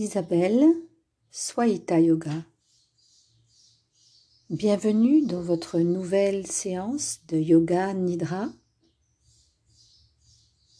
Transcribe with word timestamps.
Isabelle, 0.00 0.64
Swaita 1.32 1.98
Yoga. 1.98 2.44
Bienvenue 4.48 5.26
dans 5.26 5.40
votre 5.40 5.80
nouvelle 5.80 6.46
séance 6.46 7.18
de 7.26 7.36
Yoga 7.36 7.94
Nidra. 7.94 8.48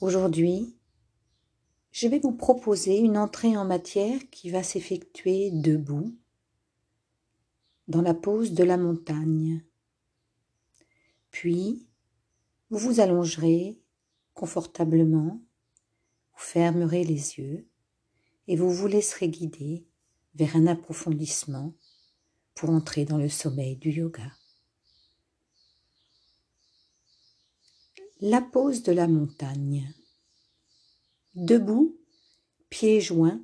Aujourd'hui, 0.01 0.77
je 1.91 2.07
vais 2.07 2.21
vous 2.21 2.31
proposer 2.31 2.99
une 2.99 3.19
entrée 3.19 3.57
en 3.57 3.65
matière 3.65 4.21
qui 4.31 4.51
va 4.51 4.63
s'effectuer 4.63 5.51
debout, 5.51 6.15
dans 7.89 8.03
la 8.03 8.15
pose 8.15 8.53
de 8.53 8.63
la 8.63 8.77
montagne. 8.77 9.65
Puis, 11.33 11.89
vous 12.71 12.79
vous 12.79 13.01
allongerez 13.01 13.83
confortablement, 14.35 15.43
vous 16.35 16.45
fermerez 16.45 17.03
les 17.03 17.41
yeux 17.41 17.69
et 18.49 18.57
vous 18.57 18.73
vous 18.73 18.89
laisserez 18.89 19.29
guider 19.29 19.87
vers 20.35 20.57
un 20.57 20.67
approfondissement 20.67 21.75
pour 22.55 22.71
entrer 22.71 23.05
dans 23.05 23.19
le 23.19 23.29
sommeil 23.29 23.77
du 23.77 23.91
yoga. 23.91 24.33
La 28.21 28.41
pose 28.41 28.83
de 28.83 28.91
la 28.91 29.07
montagne. 29.07 29.95
Debout, 31.35 31.97
pieds 32.69 33.01
joints, 33.01 33.41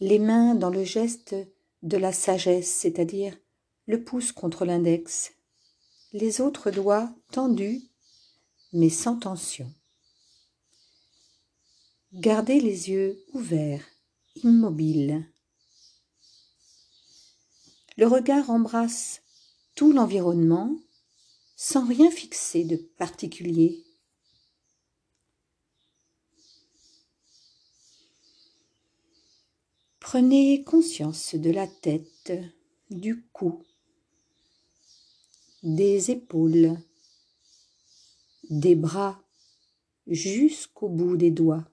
les 0.00 0.18
mains 0.18 0.56
dans 0.56 0.70
le 0.70 0.82
geste 0.82 1.36
de 1.82 1.96
la 1.96 2.12
sagesse, 2.12 2.68
c'est-à-dire 2.68 3.36
le 3.86 4.02
pouce 4.02 4.32
contre 4.32 4.64
l'index, 4.64 5.32
les 6.12 6.40
autres 6.40 6.72
doigts 6.72 7.14
tendus 7.30 7.82
mais 8.72 8.88
sans 8.88 9.16
tension. 9.16 9.72
Gardez 12.12 12.60
les 12.60 12.90
yeux 12.90 13.24
ouverts, 13.34 13.86
immobiles. 14.42 15.24
Le 17.96 18.08
regard 18.08 18.50
embrasse 18.50 19.22
tout 19.76 19.92
l'environnement 19.92 20.76
sans 21.54 21.86
rien 21.86 22.10
fixer 22.10 22.64
de 22.64 22.74
particulier. 22.74 23.84
Prenez 30.00 30.64
conscience 30.64 31.36
de 31.36 31.50
la 31.50 31.68
tête, 31.68 32.32
du 32.90 33.22
cou, 33.32 33.62
des 35.62 36.10
épaules, 36.10 36.76
des 38.48 38.74
bras 38.74 39.22
jusqu'au 40.08 40.88
bout 40.88 41.16
des 41.16 41.30
doigts. 41.30 41.70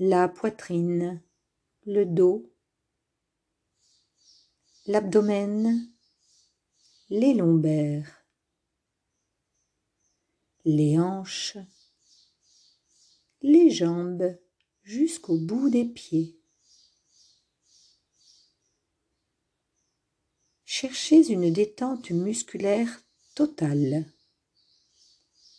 La 0.00 0.28
poitrine, 0.28 1.20
le 1.84 2.06
dos, 2.06 2.54
l'abdomen, 4.86 5.90
les 7.10 7.34
lombaires, 7.34 8.24
les 10.64 11.00
hanches, 11.00 11.58
les 13.42 13.70
jambes 13.70 14.38
jusqu'au 14.84 15.36
bout 15.36 15.68
des 15.68 15.84
pieds. 15.84 16.38
Cherchez 20.64 21.32
une 21.32 21.52
détente 21.52 22.12
musculaire 22.12 23.02
totale, 23.34 24.06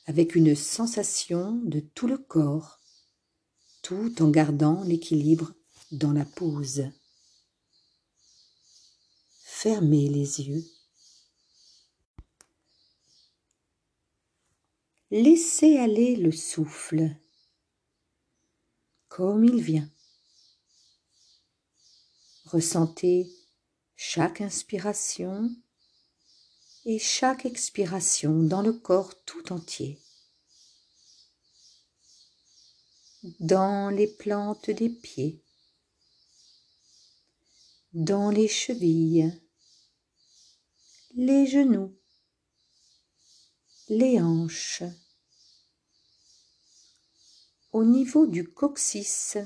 avec 0.05 0.33
une 0.35 0.55
sensation 0.55 1.55
de 1.55 1.81
tout 1.81 2.07
le 2.07 2.17
corps 2.17 2.78
tout 3.89 4.21
en 4.21 4.29
gardant 4.29 4.83
l'équilibre 4.83 5.51
dans 5.91 6.11
la 6.11 6.23
pose. 6.23 6.91
Fermez 9.41 10.07
les 10.07 10.41
yeux. 10.41 10.63
Laissez 15.09 15.79
aller 15.79 16.15
le 16.15 16.31
souffle 16.31 17.15
comme 19.07 19.43
il 19.43 19.59
vient. 19.59 19.89
Ressentez 22.45 23.27
chaque 23.95 24.41
inspiration 24.41 25.49
et 26.85 26.99
chaque 26.99 27.47
expiration 27.47 28.43
dans 28.43 28.61
le 28.61 28.73
corps 28.73 29.15
tout 29.25 29.51
entier. 29.51 29.99
Dans 33.23 33.89
les 33.89 34.07
plantes 34.07 34.69
des 34.69 34.89
pieds, 34.89 35.43
dans 37.93 38.29
les 38.29 38.47
chevilles, 38.47 39.41
les 41.15 41.45
genoux, 41.45 41.97
les 43.89 44.21
hanches, 44.21 44.83
au 47.73 47.83
niveau 47.83 48.25
du 48.25 48.47
coccyx, 48.47 49.37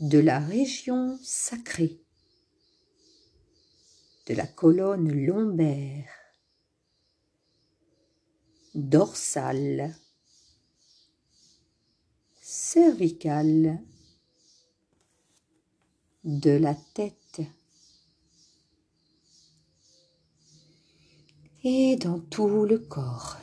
de 0.00 0.18
la 0.18 0.40
région 0.40 1.18
sacrée, 1.22 2.00
de 4.26 4.34
la 4.34 4.46
colonne 4.46 5.12
lombaire, 5.12 6.10
dorsale, 8.74 9.94
cervicale 12.74 13.80
de 16.24 16.50
la 16.50 16.74
tête 16.74 17.40
et 21.62 21.94
dans 21.94 22.18
tout 22.18 22.64
le 22.64 22.78
corps. 22.78 23.36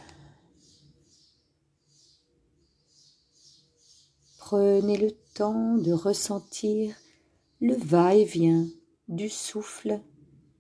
Prenez 4.38 4.98
le 4.98 5.12
temps 5.34 5.78
de 5.78 5.94
ressentir 5.94 6.94
le 7.62 7.76
va-et-vient 7.76 8.68
du 9.08 9.30
souffle 9.30 10.02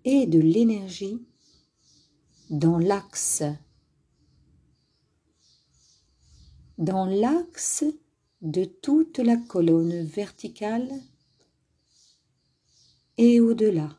et 0.05 0.27
de 0.27 0.39
l'énergie 0.39 1.21
dans 2.49 2.77
l'axe 2.77 3.43
dans 6.77 7.05
l'axe 7.05 7.83
de 8.41 8.65
toute 8.65 9.19
la 9.19 9.37
colonne 9.37 10.03
verticale 10.03 10.89
et 13.17 13.39
au-delà. 13.39 13.97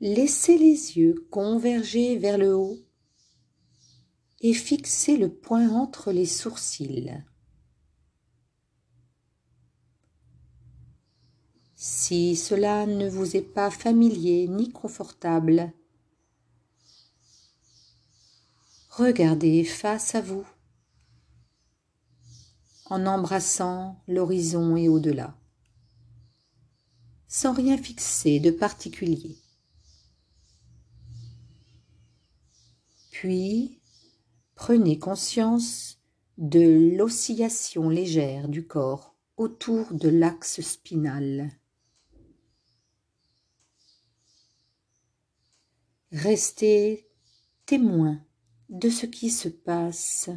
Laissez 0.00 0.58
les 0.58 0.96
yeux 0.96 1.26
converger 1.30 2.18
vers 2.18 2.38
le 2.38 2.54
haut 2.54 2.78
et 4.40 4.54
fixez 4.54 5.16
le 5.16 5.28
point 5.28 5.70
entre 5.70 6.12
les 6.12 6.26
sourcils. 6.26 7.24
Si 11.74 12.36
cela 12.36 12.86
ne 12.86 13.08
vous 13.08 13.36
est 13.36 13.42
pas 13.42 13.70
familier 13.70 14.48
ni 14.48 14.70
confortable, 14.70 15.72
Regardez 18.98 19.62
face 19.62 20.16
à 20.16 20.20
vous 20.20 20.44
en 22.86 23.06
embrassant 23.06 24.02
l'horizon 24.08 24.74
et 24.74 24.88
au-delà, 24.88 25.38
sans 27.28 27.52
rien 27.52 27.78
fixer 27.78 28.40
de 28.40 28.50
particulier. 28.50 29.36
Puis, 33.12 33.80
prenez 34.56 34.98
conscience 34.98 36.00
de 36.36 36.96
l'oscillation 36.96 37.90
légère 37.90 38.48
du 38.48 38.66
corps 38.66 39.14
autour 39.36 39.94
de 39.94 40.08
l'axe 40.08 40.60
spinal. 40.60 41.52
Restez 46.10 47.08
témoin 47.64 48.20
de 48.68 48.90
ce 48.90 49.06
qui 49.06 49.30
se 49.30 49.48
passe. 49.48 50.30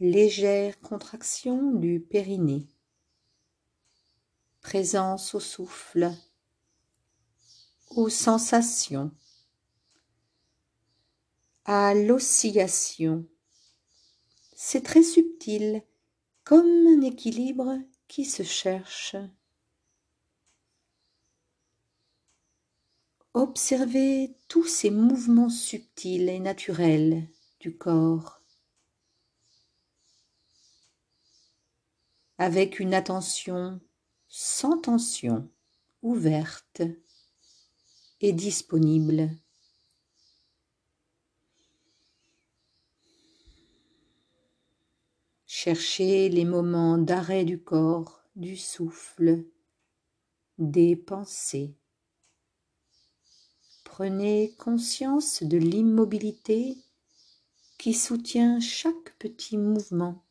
Légère 0.00 0.80
contraction 0.80 1.72
du 1.72 2.00
périnée. 2.00 2.66
Présence 4.60 5.34
au 5.34 5.40
souffle, 5.40 6.10
aux 7.90 8.08
sensations, 8.08 9.12
à 11.64 11.94
l'oscillation. 11.94 13.24
C'est 14.56 14.82
très 14.82 15.02
subtil, 15.02 15.82
comme 16.44 16.86
un 16.86 17.02
équilibre 17.02 17.78
qui 18.08 18.24
se 18.24 18.42
cherche. 18.42 19.16
Observez 23.36 24.36
tous 24.46 24.62
ces 24.62 24.90
mouvements 24.90 25.50
subtils 25.50 26.28
et 26.28 26.38
naturels 26.38 27.28
du 27.58 27.76
corps 27.76 28.40
avec 32.38 32.78
une 32.78 32.94
attention 32.94 33.80
sans 34.28 34.78
tension, 34.78 35.50
ouverte 36.02 36.82
et 38.20 38.32
disponible. 38.32 39.30
Cherchez 45.46 46.28
les 46.28 46.44
moments 46.44 46.98
d'arrêt 46.98 47.44
du 47.44 47.60
corps, 47.60 48.22
du 48.36 48.56
souffle, 48.56 49.44
des 50.58 50.94
pensées. 50.94 51.76
Prenez 53.96 54.52
conscience 54.58 55.44
de 55.44 55.56
l'immobilité 55.56 56.76
qui 57.78 57.94
soutient 57.94 58.58
chaque 58.58 59.16
petit 59.20 59.56
mouvement. 59.56 60.24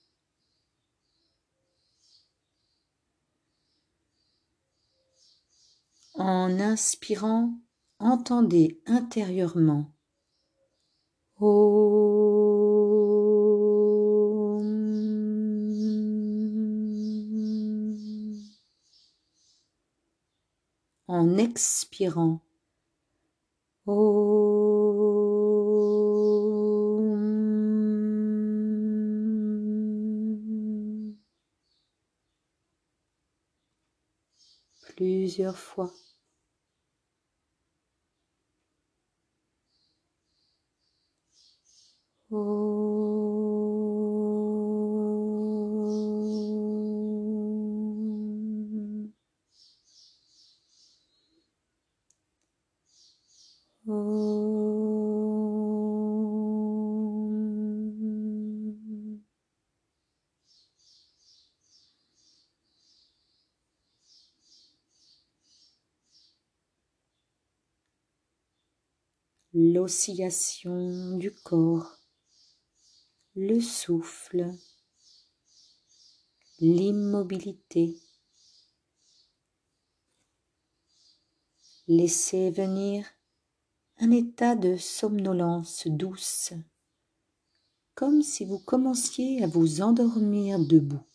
En 6.16 6.60
inspirant, 6.60 7.54
entendez 8.00 8.82
intérieurement 8.86 9.90
en 21.08 21.38
expirant. 21.38 22.42
Plusieurs 34.96 35.58
fois. 35.58 35.92
L'oscillation 69.54 71.16
du 71.18 71.32
corps, 71.32 72.00
le 73.36 73.62
souffle, 73.62 74.52
l'immobilité. 76.60 77.96
Laissez 81.88 82.50
venir 82.50 83.06
un 84.00 84.10
état 84.10 84.56
de 84.56 84.76
somnolence 84.76 85.86
douce, 85.86 86.54
comme 87.94 88.24
si 88.24 88.46
vous 88.46 88.60
commenciez 88.60 89.44
à 89.44 89.48
vous 89.48 89.82
endormir 89.82 90.58
debout. 90.58 91.06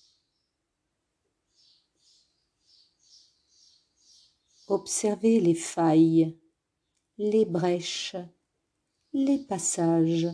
Observez 4.69 5.41
les 5.41 5.56
failles 5.56 6.38
les 7.19 7.44
brèches, 7.44 8.15
les 9.12 9.38
passages. 9.38 10.29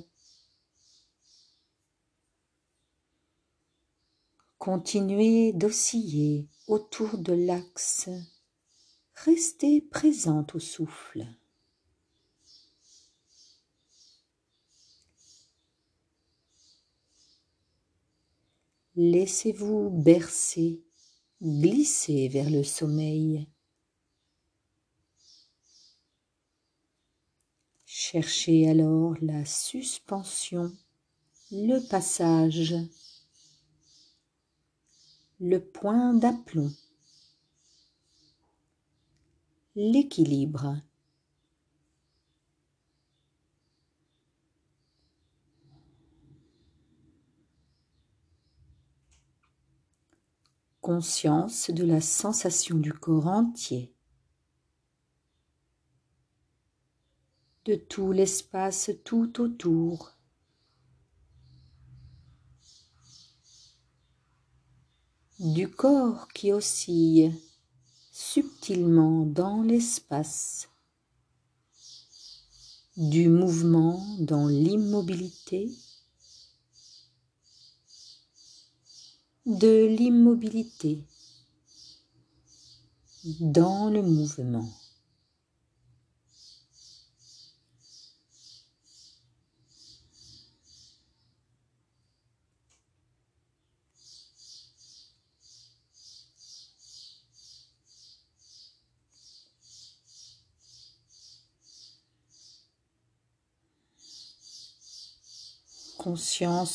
Continuez 4.59 5.53
d'osciller 5.55 6.47
autour 6.67 7.17
de 7.17 7.33
l'axe. 7.33 8.11
Restez 9.15 9.81
présent 9.81 10.47
au 10.53 10.59
souffle. 10.59 11.27
Laissez-vous 18.97 19.91
bercer, 19.91 20.85
glisser 21.41 22.29
vers 22.29 22.51
le 22.51 22.63
sommeil. 22.63 23.49
Cherchez 28.07 28.69
alors 28.69 29.15
la 29.23 29.47
suspension, 29.47 30.71
le 31.51 31.81
passage, 31.89 32.75
le 35.41 35.59
point 35.59 36.13
d'aplomb, 36.13 36.71
l'équilibre. 39.75 40.83
Conscience 50.83 51.71
de 51.71 51.85
la 51.85 52.03
sensation 52.03 52.77
du 52.77 52.93
corps 52.93 53.29
entier. 53.29 53.94
De 57.65 57.77
tout 57.77 58.13
l'espace 58.13 58.91
tout 59.05 59.41
autour. 59.41 60.13
Du 65.39 65.71
corps 65.71 66.29
qui 66.29 66.53
oscille 66.53 67.35
subtilement 68.13 69.25
dans 69.25 69.63
l'espace, 69.63 70.69
du 72.97 73.29
mouvement 73.29 74.05
dans 74.21 74.47
l'immobilité, 74.47 75.71
de 79.47 79.87
l'immobilité 79.87 81.03
dans 83.41 83.91
le 83.91 84.03
mouvement. 84.03 84.69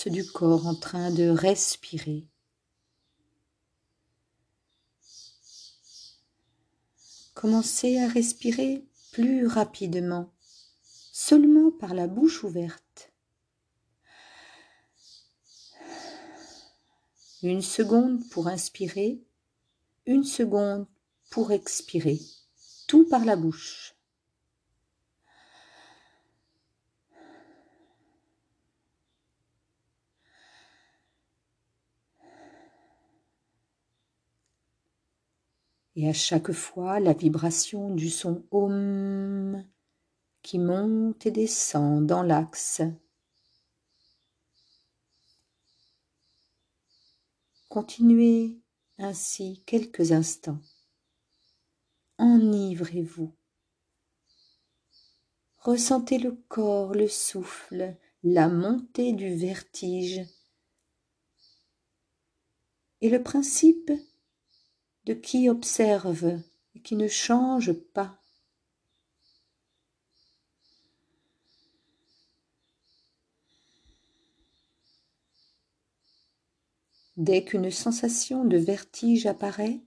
Du 0.08 0.26
corps 0.26 0.68
en 0.68 0.76
train 0.76 1.12
de 1.12 1.30
respirer. 1.30 2.28
Commencez 7.34 7.98
à 8.00 8.08
respirer 8.08 8.86
plus 9.14 9.48
rapidement, 9.48 10.34
seulement 11.14 11.72
par 11.72 11.94
la 11.94 12.08
bouche 12.08 12.44
ouverte. 12.44 13.14
Une 17.42 17.62
seconde 17.62 18.28
pour 18.30 18.48
inspirer, 18.48 19.24
une 20.06 20.26
seconde 20.26 20.86
pour 21.30 21.54
expirer, 21.54 22.20
tout 22.88 23.08
par 23.08 23.24
la 23.24 23.38
bouche. 23.38 23.96
Et 36.00 36.08
à 36.08 36.14
chaque 36.14 36.54
fois 36.54 37.02
la 37.02 37.12
vibration 37.12 37.94
du 37.94 38.10
son 38.10 38.46
Om 38.52 39.66
qui 40.42 40.58
monte 40.58 41.26
et 41.26 41.32
descend 41.32 42.08
dans 42.08 42.24
l'axe. 42.24 42.82
Continuez 47.68 48.62
ainsi 48.98 49.62
quelques 49.66 50.14
instants. 50.14 50.62
Enivrez-vous. 52.18 53.36
Ressentez 55.58 56.18
le 56.18 56.32
corps, 56.48 56.94
le 56.94 57.10
souffle, 57.10 57.98
la 58.24 58.48
montée 58.48 59.12
du 59.12 59.36
vertige 59.36 60.22
et 63.02 63.10
le 63.10 63.22
principe 63.22 63.92
qui 65.14 65.50
observe 65.50 66.40
et 66.76 66.82
qui 66.82 66.96
ne 66.96 67.08
change 67.08 67.74
pas. 67.74 68.20
Dès 77.18 77.44
qu'une 77.44 77.70
sensation 77.70 78.46
de 78.46 78.56
vertige 78.56 79.26
apparaît, 79.26 79.82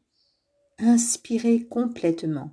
inspirez 0.78 1.64
complètement. 1.64 2.50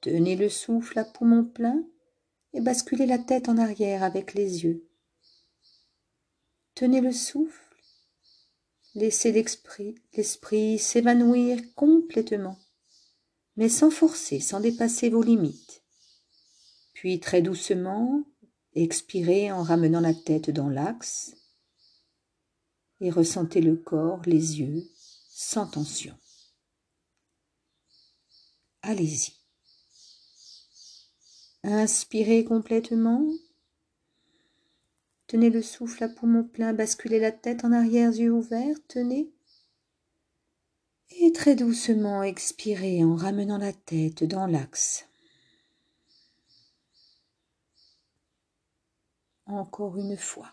Tenez 0.00 0.34
le 0.34 0.48
souffle 0.48 0.98
à 0.98 1.04
poumon 1.04 1.44
plein 1.44 1.84
et 2.54 2.60
basculez 2.60 3.06
la 3.06 3.18
tête 3.18 3.48
en 3.48 3.56
arrière 3.56 4.02
avec 4.02 4.34
les 4.34 4.64
yeux. 4.64 4.88
Tenez 6.74 7.00
le 7.00 7.12
souffle, 7.12 7.71
laissez 8.94 9.32
l'esprit 9.32 10.78
s'évanouir 10.78 11.58
complètement, 11.74 12.58
mais 13.56 13.68
sans 13.68 13.90
forcer, 13.90 14.40
sans 14.40 14.60
dépasser 14.60 15.10
vos 15.10 15.22
limites. 15.22 15.82
Puis 16.92 17.20
très 17.20 17.42
doucement, 17.42 18.24
expirez 18.74 19.50
en 19.50 19.62
ramenant 19.62 20.00
la 20.00 20.14
tête 20.14 20.50
dans 20.50 20.68
l'axe 20.68 21.34
et 23.00 23.10
ressentez 23.10 23.60
le 23.60 23.76
corps, 23.76 24.22
les 24.26 24.60
yeux, 24.60 24.84
sans 25.28 25.66
tension. 25.66 26.16
Allez-y. 28.82 29.32
Inspirez 31.64 32.44
complètement. 32.44 33.26
Tenez 35.32 35.48
le 35.48 35.62
souffle 35.62 36.04
à 36.04 36.10
poumon 36.10 36.44
plein, 36.44 36.74
basculez 36.74 37.18
la 37.18 37.32
tête 37.32 37.64
en 37.64 37.72
arrière, 37.72 38.10
yeux 38.10 38.30
ouverts, 38.30 38.76
tenez. 38.86 39.32
Et 41.20 41.32
très 41.32 41.56
doucement 41.56 42.22
expirez 42.22 43.02
en 43.02 43.16
ramenant 43.16 43.56
la 43.56 43.72
tête 43.72 44.24
dans 44.24 44.44
l'axe. 44.44 45.06
Encore 49.46 49.96
une 49.96 50.18
fois. 50.18 50.50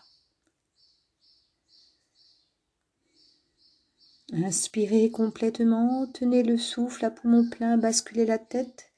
Inspirez 4.32 5.10
complètement, 5.10 6.06
tenez 6.06 6.42
le 6.42 6.56
souffle 6.56 7.04
à 7.04 7.10
poumon 7.10 7.50
plein, 7.50 7.76
basculez 7.76 8.24
la 8.24 8.38
tête. 8.38 8.90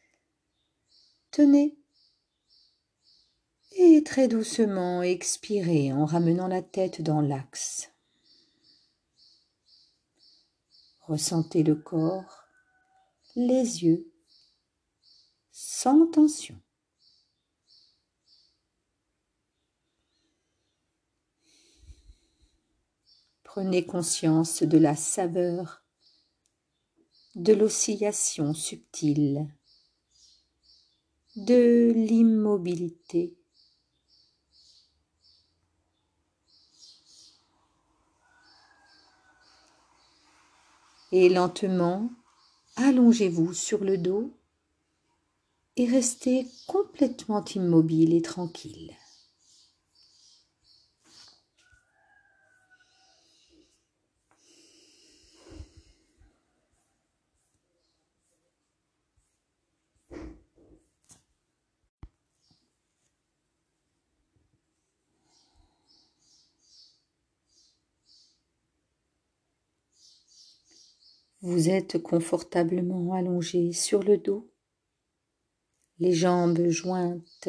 Tenez. 1.33 1.82
Et 3.85 4.05
très 4.05 4.29
doucement 4.29 5.03
expirez 5.03 5.93
en 5.93 6.07
ramenant 6.07 6.47
la 6.47 6.63
tête 6.63 7.03
dans 7.03 7.21
l'axe. 7.21 7.91
Ressentez 11.01 11.65
le 11.65 11.75
corps, 11.75 12.45
les 13.35 13.83
yeux, 13.83 14.09
sans 15.51 16.07
tension. 16.07 16.57
Prenez 23.43 23.85
conscience 23.85 24.63
de 24.63 24.79
la 24.79 24.95
saveur, 24.95 25.83
de 27.35 27.53
l'oscillation 27.53 28.55
subtile, 28.55 29.53
de 31.35 31.93
l'immobilité. 31.97 33.42
Et 41.13 41.29
lentement, 41.29 42.11
allongez-vous 42.77 43.53
sur 43.53 43.85
le 43.85 43.99
dos 43.99 44.33
et 45.77 45.87
restez 45.87 46.47
complètement 46.67 47.45
immobile 47.45 48.15
et 48.15 48.23
tranquille. 48.23 48.97
Vous 71.45 71.69
êtes 71.69 72.01
confortablement 72.01 73.15
allongé 73.15 73.73
sur 73.73 74.05
le 74.05 74.17
dos, 74.17 74.49
les 75.99 76.13
jambes 76.13 76.69
jointes, 76.69 77.49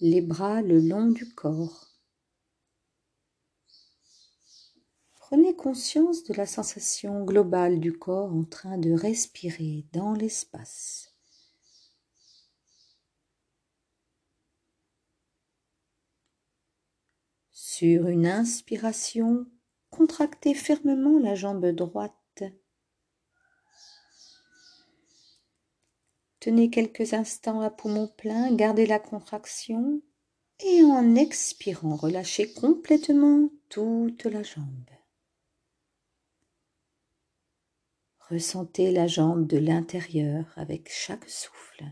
les 0.00 0.20
bras 0.20 0.60
le 0.60 0.78
long 0.78 1.06
du 1.06 1.26
corps. 1.34 1.88
Prenez 5.14 5.56
conscience 5.56 6.22
de 6.24 6.34
la 6.34 6.44
sensation 6.44 7.24
globale 7.24 7.80
du 7.80 7.98
corps 7.98 8.34
en 8.34 8.44
train 8.44 8.76
de 8.76 8.92
respirer 8.92 9.86
dans 9.94 10.12
l'espace. 10.12 11.14
Sur 17.52 18.08
une 18.08 18.26
inspiration, 18.26 19.46
contractez 19.88 20.52
fermement 20.52 21.18
la 21.18 21.34
jambe 21.34 21.64
droite 21.68 22.17
Tenez 26.40 26.70
quelques 26.70 27.14
instants 27.14 27.60
à 27.60 27.70
poumon 27.70 28.06
plein, 28.06 28.54
gardez 28.54 28.86
la 28.86 29.00
contraction 29.00 30.02
et 30.60 30.82
en 30.82 31.14
expirant, 31.14 31.96
relâchez 31.96 32.52
complètement 32.52 33.50
toute 33.68 34.24
la 34.24 34.42
jambe. 34.42 34.90
Ressentez 38.28 38.92
la 38.92 39.06
jambe 39.06 39.46
de 39.46 39.56
l'intérieur 39.56 40.52
avec 40.56 40.90
chaque 40.90 41.28
souffle. 41.28 41.84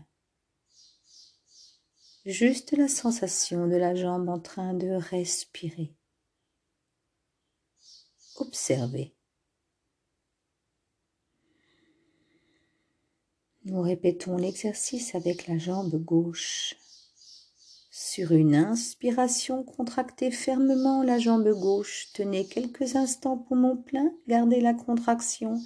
Juste 2.25 2.73
la 2.73 2.87
sensation 2.87 3.67
de 3.67 3.75
la 3.75 3.95
jambe 3.95 4.29
en 4.29 4.39
train 4.39 4.73
de 4.73 4.89
respirer. 4.89 5.95
Observez. 8.35 9.16
Nous 13.69 13.81
répétons 13.81 14.37
l'exercice 14.37 15.13
avec 15.13 15.45
la 15.47 15.57
jambe 15.57 16.01
gauche. 16.01 16.77
Sur 17.91 18.31
une 18.31 18.55
inspiration, 18.55 19.65
contractez 19.65 20.31
fermement 20.31 21.03
la 21.03 21.19
jambe 21.19 21.49
gauche. 21.49 22.07
Tenez 22.13 22.47
quelques 22.47 22.95
instants 22.95 23.37
poumon 23.37 23.75
plein, 23.75 24.13
gardez 24.29 24.61
la 24.61 24.73
contraction. 24.73 25.59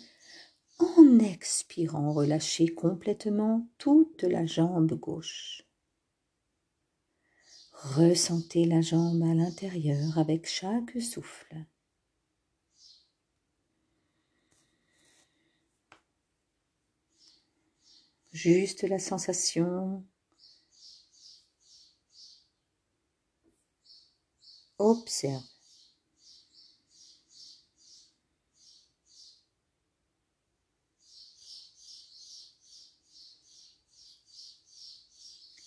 En 0.79 1.19
expirant, 1.19 2.11
relâchez 2.11 2.69
complètement 2.69 3.67
toute 3.77 4.23
la 4.23 4.47
jambe 4.47 4.93
gauche. 4.93 5.63
Ressentez 7.73 8.65
la 8.65 8.81
jambe 8.81 9.21
à 9.21 9.35
l'intérieur 9.35 10.17
avec 10.17 10.49
chaque 10.49 10.99
souffle. 10.99 11.55
Juste 18.31 18.83
la 18.83 18.99
sensation. 18.99 20.05
Observe. 24.77 25.43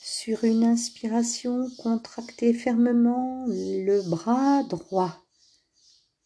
Sur 0.00 0.44
une 0.44 0.64
inspiration, 0.64 1.68
contractez 1.78 2.54
fermement 2.54 3.44
le 3.46 4.00
bras 4.08 4.62
droit. 4.64 5.22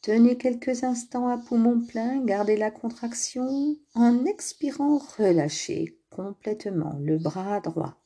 Tenez 0.03 0.39
quelques 0.39 0.85
instants 0.85 1.27
à 1.29 1.37
poumon 1.37 1.85
plein, 1.85 2.25
gardez 2.25 2.57
la 2.57 2.71
contraction. 2.71 3.77
En 3.95 4.25
expirant, 4.25 4.99
relâchez 5.19 5.98
complètement 6.11 6.99
le 7.01 7.19
bras 7.19 7.61
droit. 7.61 7.97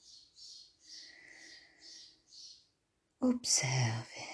Observez. 3.21 4.33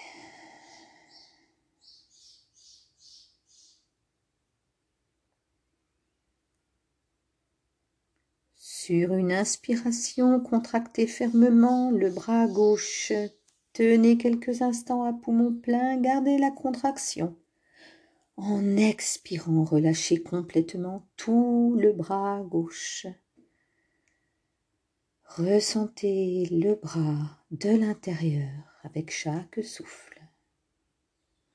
Sur 8.55 9.13
une 9.13 9.31
inspiration, 9.31 10.39
contractez 10.39 11.05
fermement 11.05 11.91
le 11.91 12.09
bras 12.09 12.47
gauche. 12.47 13.11
Tenez 13.73 14.17
quelques 14.17 14.63
instants 14.63 15.03
à 15.03 15.13
poumon 15.13 15.53
plein, 15.53 16.01
gardez 16.01 16.39
la 16.39 16.49
contraction. 16.49 17.37
En 18.35 18.77
expirant, 18.77 19.63
relâchez 19.63 20.23
complètement 20.23 21.07
tout 21.17 21.75
le 21.77 21.93
bras 21.93 22.41
gauche. 22.41 23.05
Ressentez 25.37 26.47
le 26.51 26.73
bras 26.75 27.37
de 27.51 27.69
l'intérieur 27.69 28.49
avec 28.83 29.11
chaque 29.11 29.63
souffle. 29.63 30.19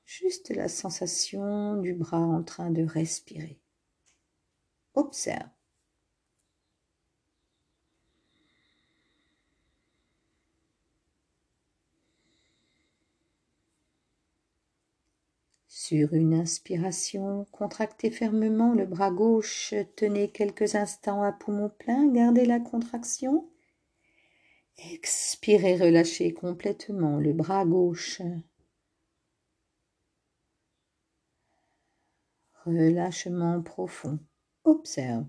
Juste 0.05 0.49
la 0.49 0.69
sensation 0.69 1.75
du 1.81 1.93
bras 1.93 2.17
en 2.17 2.41
train 2.41 2.71
de 2.71 2.83
respirer. 2.83 3.59
Observe. 4.93 5.49
Sur 15.67 16.13
une 16.13 16.33
inspiration, 16.33 17.45
contractez 17.51 18.09
fermement 18.09 18.73
le 18.73 18.85
bras 18.85 19.11
gauche, 19.11 19.73
tenez 19.97 20.29
quelques 20.31 20.75
instants 20.75 21.21
à 21.21 21.33
poumon 21.33 21.69
plein, 21.69 22.07
gardez 22.07 22.45
la 22.45 22.59
contraction. 22.61 23.47
Expirez, 24.77 25.77
relâchez 25.77 26.33
complètement 26.33 27.17
le 27.17 27.33
bras 27.33 27.65
gauche. 27.65 28.21
Relâchement 32.65 33.61
profond. 33.61 34.19
Observe. 34.63 35.25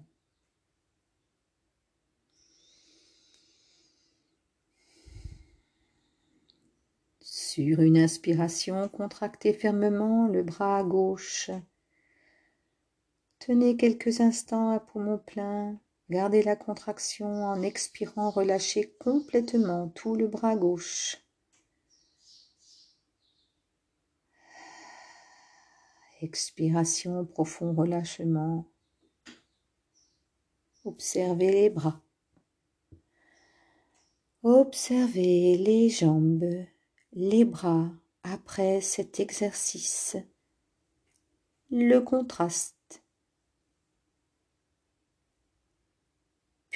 Sur 7.20 7.80
une 7.80 7.98
inspiration, 7.98 8.88
contractez 8.88 9.52
fermement 9.52 10.28
le 10.28 10.42
bras 10.42 10.82
gauche. 10.84 11.50
Tenez 13.38 13.76
quelques 13.76 14.20
instants 14.20 14.70
à 14.70 14.80
poumon 14.80 15.18
plein. 15.18 15.78
Gardez 16.08 16.42
la 16.42 16.56
contraction 16.56 17.44
en 17.44 17.62
expirant, 17.62 18.30
relâchez 18.30 18.94
complètement 19.00 19.88
tout 19.88 20.14
le 20.14 20.28
bras 20.28 20.56
gauche. 20.56 21.16
Expiration, 26.22 27.24
profond 27.24 27.74
relâchement. 27.74 28.66
Observez 30.84 31.50
les 31.50 31.70
bras. 31.70 32.00
Observez 34.42 35.58
les 35.58 35.88
jambes 35.88 36.66
les 37.16 37.46
bras 37.46 37.90
après 38.22 38.82
cet 38.82 39.20
exercice, 39.20 40.18
le 41.70 42.00
contraste, 42.00 42.75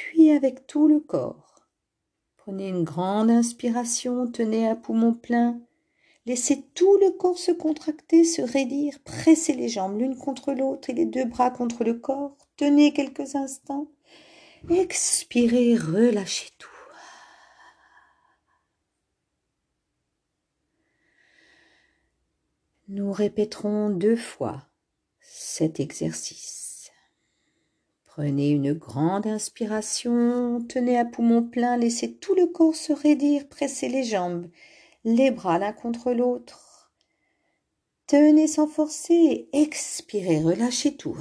puis 0.00 0.30
avec 0.30 0.66
tout 0.66 0.88
le 0.88 1.00
corps. 1.00 1.66
Prenez 2.38 2.68
une 2.68 2.84
grande 2.84 3.30
inspiration, 3.30 4.26
tenez 4.30 4.66
à 4.66 4.74
poumon 4.74 5.12
plein, 5.12 5.60
laissez 6.24 6.62
tout 6.74 6.96
le 6.98 7.10
corps 7.10 7.38
se 7.38 7.52
contracter, 7.52 8.24
se 8.24 8.40
raidir, 8.40 8.98
pressez 9.04 9.52
les 9.52 9.68
jambes 9.68 9.98
l'une 9.98 10.16
contre 10.16 10.52
l'autre 10.52 10.88
et 10.88 10.94
les 10.94 11.04
deux 11.04 11.26
bras 11.26 11.50
contre 11.50 11.84
le 11.84 11.94
corps, 11.94 12.36
tenez 12.56 12.94
quelques 12.94 13.34
instants, 13.34 13.88
expirez, 14.70 15.76
relâchez 15.76 16.48
tout. 16.58 16.68
Nous 22.88 23.12
répéterons 23.12 23.90
deux 23.90 24.16
fois 24.16 24.66
cet 25.20 25.78
exercice. 25.78 26.69
Prenez 28.12 28.50
une 28.50 28.72
grande 28.72 29.26
inspiration, 29.26 30.60
tenez 30.68 30.98
à 30.98 31.04
poumon 31.04 31.42
plein, 31.42 31.76
laissez 31.76 32.14
tout 32.14 32.34
le 32.34 32.46
corps 32.46 32.74
se 32.74 32.92
raidir, 32.92 33.48
pressez 33.48 33.88
les 33.88 34.04
jambes, 34.04 34.48
les 35.04 35.30
bras 35.30 35.58
l'un 35.58 35.72
contre 35.72 36.12
l'autre. 36.12 36.92
Tenez 38.06 38.48
sans 38.48 38.66
forcer, 38.66 39.48
expirez, 39.52 40.42
relâchez 40.42 40.96
tout. 40.96 41.16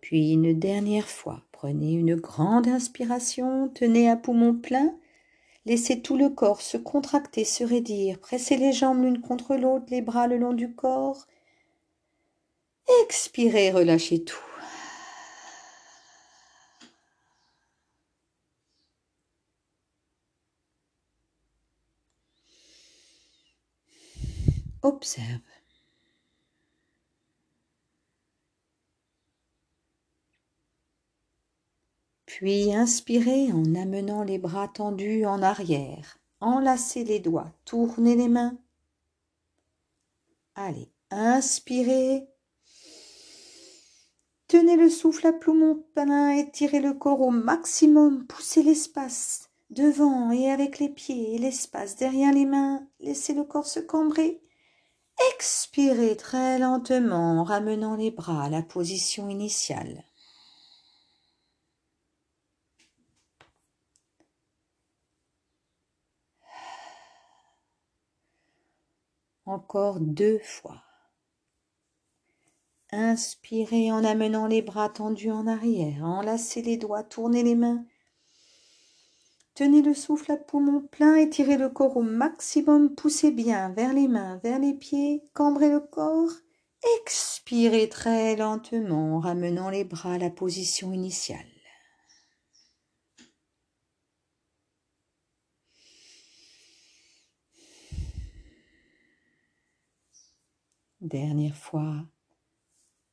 Puis 0.00 0.32
une 0.32 0.58
dernière 0.58 1.08
fois, 1.08 1.44
Prenez 1.60 1.92
une 1.92 2.14
grande 2.14 2.68
inspiration, 2.68 3.68
tenez 3.68 4.08
à 4.08 4.16
poumon 4.16 4.54
plein, 4.54 4.94
laissez 5.66 6.02
tout 6.02 6.16
le 6.16 6.28
corps 6.30 6.60
se 6.60 6.76
contracter, 6.76 7.44
se 7.44 7.64
raidir, 7.64 8.18
pressez 8.20 8.56
les 8.56 8.72
jambes 8.72 9.02
l'une 9.02 9.20
contre 9.20 9.56
l'autre, 9.56 9.86
les 9.90 10.02
bras 10.02 10.26
le 10.26 10.36
long 10.38 10.52
du 10.52 10.74
corps. 10.74 11.26
Expirez, 13.04 13.70
relâchez 13.70 14.22
tout. 14.24 14.36
Observe. 24.82 25.59
Puis 32.36 32.72
inspirez 32.72 33.50
en 33.50 33.74
amenant 33.74 34.22
les 34.22 34.38
bras 34.38 34.68
tendus 34.68 35.26
en 35.26 35.42
arrière. 35.42 36.16
Enlacez 36.40 37.02
les 37.02 37.18
doigts, 37.18 37.52
tournez 37.64 38.14
les 38.14 38.28
mains. 38.28 38.56
Allez, 40.54 40.92
inspirez. 41.10 42.28
Tenez 44.46 44.76
le 44.76 44.88
souffle 44.88 45.26
à 45.26 45.32
poumon 45.32 45.84
plein, 45.92 46.30
étirez 46.30 46.78
le 46.78 46.94
corps 46.94 47.20
au 47.20 47.30
maximum, 47.30 48.24
poussez 48.28 48.62
l'espace 48.62 49.50
devant 49.70 50.30
et 50.30 50.52
avec 50.52 50.78
les 50.78 50.88
pieds 50.88 51.36
l'espace 51.36 51.96
derrière 51.96 52.32
les 52.32 52.46
mains. 52.46 52.86
Laissez 53.00 53.34
le 53.34 53.42
corps 53.42 53.66
se 53.66 53.80
cambrer. 53.80 54.40
Expirez 55.34 56.16
très 56.16 56.60
lentement 56.60 57.40
en 57.40 57.44
ramenant 57.44 57.96
les 57.96 58.12
bras 58.12 58.44
à 58.44 58.50
la 58.50 58.62
position 58.62 59.28
initiale. 59.28 60.04
Encore 69.50 70.00
deux 70.00 70.38
fois. 70.38 70.82
Inspirez 72.92 73.92
en 73.92 74.02
amenant 74.02 74.46
les 74.46 74.62
bras 74.62 74.88
tendus 74.88 75.30
en 75.30 75.46
arrière, 75.46 76.04
enlacez 76.04 76.62
les 76.62 76.76
doigts, 76.76 77.04
tournez 77.04 77.42
les 77.42 77.54
mains. 77.54 77.84
Tenez 79.54 79.82
le 79.82 79.94
souffle 79.94 80.32
à 80.32 80.36
poumon 80.36 80.80
plein, 80.80 81.16
étirez 81.16 81.56
le 81.56 81.68
corps 81.68 81.96
au 81.96 82.02
maximum, 82.02 82.94
poussez 82.94 83.30
bien 83.30 83.68
vers 83.70 83.92
les 83.92 84.08
mains, 84.08 84.40
vers 84.42 84.58
les 84.58 84.74
pieds, 84.74 85.22
cambrez 85.34 85.68
le 85.68 85.80
corps. 85.80 86.32
Expirez 87.02 87.88
très 87.88 88.36
lentement 88.36 89.16
en 89.16 89.20
ramenant 89.20 89.68
les 89.68 89.84
bras 89.84 90.14
à 90.14 90.18
la 90.18 90.30
position 90.30 90.92
initiale. 90.92 91.49
Dernière 101.00 101.56
fois. 101.56 102.04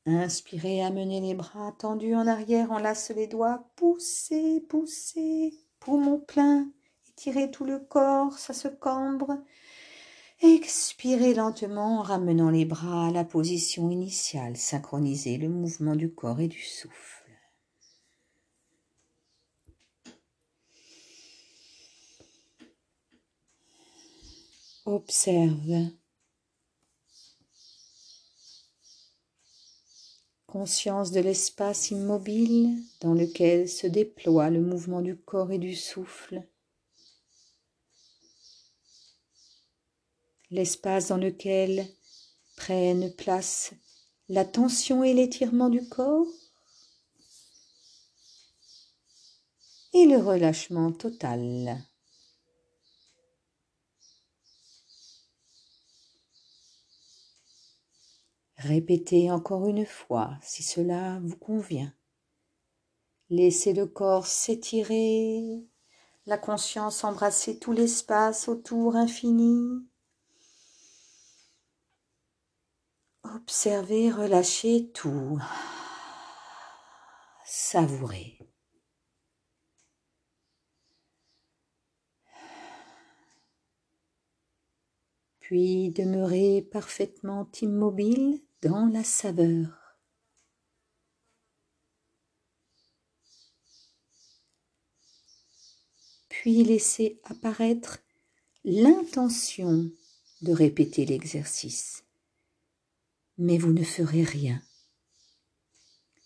Inspirez, 0.05 0.81
amenez 0.81 1.21
les 1.21 1.33
bras 1.33 1.73
tendus 1.79 2.15
en 2.15 2.27
arrière, 2.27 2.71
enlace 2.71 3.11
les 3.11 3.27
doigts, 3.27 3.69
poussez, 3.77 4.59
poussez, 4.67 5.53
poumon 5.79 6.19
plein, 6.19 6.69
étirez 7.09 7.49
tout 7.49 7.63
le 7.63 7.79
corps, 7.79 8.37
ça 8.37 8.53
se 8.53 8.67
cambre. 8.67 9.41
Expirez 10.41 11.33
lentement 11.33 11.99
en 11.99 12.01
ramenant 12.01 12.49
les 12.49 12.65
bras 12.65 13.07
à 13.07 13.11
la 13.11 13.23
position 13.23 13.89
initiale, 13.89 14.57
synchronisez 14.57 15.37
le 15.37 15.47
mouvement 15.47 15.95
du 15.95 16.13
corps 16.13 16.41
et 16.41 16.49
du 16.49 16.61
souffle. 16.61 17.23
Observe 24.85 25.91
conscience 30.57 31.11
de 31.11 31.19
l'espace 31.19 31.91
immobile 31.91 32.81
dans 33.01 33.13
lequel 33.13 33.69
se 33.69 33.85
déploie 33.85 34.49
le 34.49 34.59
mouvement 34.59 35.01
du 35.01 35.15
corps 35.15 35.51
et 35.51 35.59
du 35.59 35.75
souffle. 35.75 36.41
l'espace 40.49 41.09
dans 41.09 41.17
lequel 41.17 41.85
prennent 42.55 43.13
place 43.13 43.73
la 44.29 44.45
tension 44.45 45.03
et 45.03 45.13
l'étirement 45.13 45.69
du 45.69 45.87
corps 45.87 46.25
et 49.93 50.05
le 50.07 50.17
relâchement 50.17 50.91
total. 50.91 51.77
Répétez 58.67 59.31
encore 59.31 59.65
une 59.67 59.85
fois 59.85 60.37
si 60.41 60.61
cela 60.61 61.21
vous 61.23 61.37
convient. 61.37 61.93
Laissez 63.29 63.71
le 63.71 63.85
corps 63.85 64.27
s'étirer, 64.27 65.65
la 66.25 66.37
conscience 66.37 67.05
embrasser 67.05 67.59
tout 67.59 67.71
l'espace 67.71 68.49
autour 68.49 68.97
infini. 68.97 69.87
Observez, 73.23 74.11
relâchez 74.11 74.91
tout. 74.91 75.39
Savourez. 77.45 78.37
Puis 85.39 85.91
demeurez 85.91 86.67
parfaitement 86.69 87.49
immobile 87.61 88.41
dans 88.61 88.87
la 88.87 89.03
saveur. 89.03 89.87
Puis 96.29 96.63
laissez 96.63 97.19
apparaître 97.23 97.99
l'intention 98.63 99.89
de 100.41 100.53
répéter 100.53 101.05
l'exercice. 101.05 102.03
Mais 103.37 103.57
vous 103.57 103.73
ne 103.73 103.83
ferez 103.83 104.23
rien. 104.23 104.61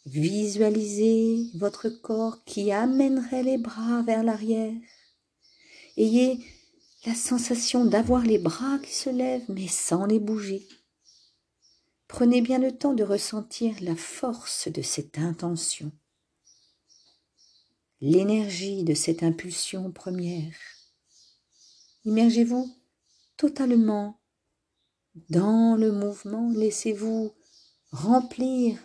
Visualisez 0.06 1.52
votre 1.56 1.90
corps 1.90 2.44
qui 2.44 2.72
amènerait 2.72 3.44
les 3.44 3.58
bras 3.58 4.02
vers 4.02 4.24
l'arrière. 4.24 4.74
Ayez 5.98 6.40
la 7.06 7.16
sensation 7.16 7.86
d'avoir 7.86 8.24
les 8.24 8.38
bras 8.38 8.80
qui 8.80 8.94
se 8.94 9.10
lèvent 9.10 9.50
mais 9.50 9.68
sans 9.68 10.06
les 10.06 10.20
bouger. 10.20 10.68
Prenez 12.12 12.42
bien 12.42 12.60
le 12.60 12.78
temps 12.78 12.94
de 12.94 13.06
ressentir 13.06 13.74
la 13.80 13.96
force 13.96 14.68
de 14.68 14.82
cette 14.82 15.18
intention, 15.18 15.94
l'énergie 18.02 18.84
de 18.84 18.94
cette 18.94 19.24
impulsion 19.24 19.94
première. 19.94 20.54
Immergez-vous 22.04 22.70
totalement 23.38 24.20
dans 25.30 25.78
le 25.78 25.94
mouvement, 25.94 26.52
laissez-vous 26.52 27.32
remplir 27.94 28.78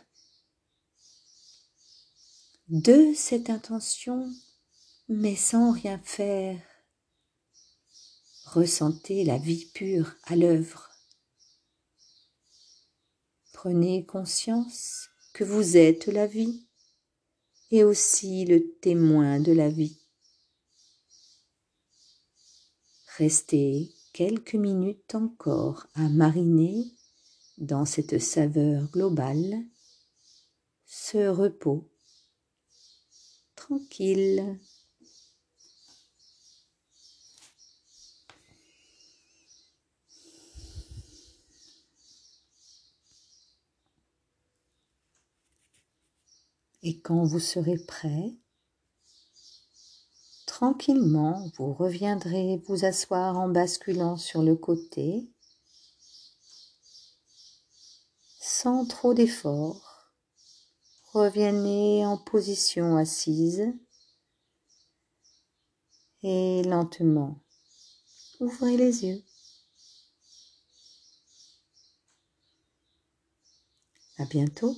de 2.68 3.12
cette 3.12 3.50
intention, 3.50 4.32
mais 5.08 5.34
sans 5.34 5.72
rien 5.72 5.98
faire. 5.98 6.60
Ressentez 8.44 9.24
la 9.24 9.36
vie 9.36 9.66
pure 9.74 10.14
à 10.22 10.36
l'œuvre. 10.36 10.95
Prenez 13.56 14.04
conscience 14.04 15.08
que 15.32 15.42
vous 15.42 15.78
êtes 15.78 16.08
la 16.08 16.26
vie 16.26 16.66
et 17.70 17.84
aussi 17.84 18.44
le 18.44 18.74
témoin 18.82 19.40
de 19.40 19.50
la 19.50 19.70
vie. 19.70 19.98
Restez 23.16 23.94
quelques 24.12 24.56
minutes 24.56 25.14
encore 25.14 25.86
à 25.94 26.10
mariner 26.10 26.84
dans 27.56 27.86
cette 27.86 28.18
saveur 28.18 28.90
globale, 28.90 29.64
ce 30.84 31.26
repos 31.26 31.88
tranquille. 33.54 34.60
Et 46.88 47.00
quand 47.00 47.24
vous 47.24 47.40
serez 47.40 47.78
prêt, 47.78 48.36
tranquillement, 50.46 51.50
vous 51.56 51.74
reviendrez 51.74 52.62
vous 52.68 52.84
asseoir 52.84 53.36
en 53.36 53.48
basculant 53.48 54.16
sur 54.16 54.40
le 54.40 54.54
côté, 54.54 55.28
sans 58.38 58.86
trop 58.86 59.14
d'effort. 59.14 60.12
Revenez 61.12 62.06
en 62.06 62.18
position 62.18 62.96
assise 62.96 63.64
et 66.22 66.62
lentement 66.62 67.42
ouvrez 68.38 68.76
les 68.76 69.06
yeux. 69.06 69.24
À 74.18 74.24
bientôt. 74.26 74.76